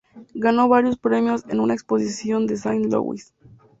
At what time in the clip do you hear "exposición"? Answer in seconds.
1.75-2.47